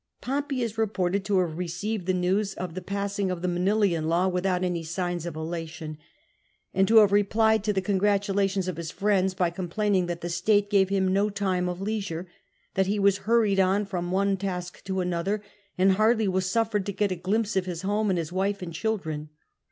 Pompey 0.19 0.63
is 0.63 0.79
reported 0.79 1.23
to 1.25 1.37
have 1.37 1.59
received 1.59 2.07
the 2.07 2.13
news 2.15 2.55
of 2.55 2.73
the 2.73 2.81
passing 2.81 3.29
of 3.29 3.43
the 3.43 3.47
Manilian 3.47 4.07
Law 4.07 4.27
without 4.29 4.63
any 4.63 4.81
signs 4.81 5.27
of 5.27 5.35
elation, 5.35 5.95
and 6.73 6.87
to 6.87 6.97
have 6.97 7.11
replied 7.11 7.63
to 7.63 7.71
the 7.71 7.83
congratulations 7.83 8.67
of 8.67 8.77
his 8.77 8.89
friends 8.89 9.35
by 9.35 9.51
complaining 9.51 10.07
that 10.07 10.21
the 10.21 10.27
state 10.29 10.71
gave 10.71 10.89
him 10.89 11.13
no 11.13 11.29
time 11.29 11.69
of 11.69 11.81
leisure, 11.81 12.27
that 12.73 12.87
he 12.87 12.97
was 12.97 13.19
hurried 13.29 13.59
on 13.59 13.85
from 13.85 14.09
one 14.09 14.37
task 14.37 14.83
to 14.85 15.01
another, 15.01 15.43
and 15.77 15.91
hardly 15.91 16.27
was 16.27 16.49
suffered 16.49 16.83
to 16.87 16.91
get 16.91 17.11
a 17.11 17.15
glimpse 17.15 17.55
of 17.55 17.67
his 17.67 17.83
home, 17.83 18.09
his 18.09 18.31
wife 18.31 18.63
and 18.63 18.73
children. 18.73 19.29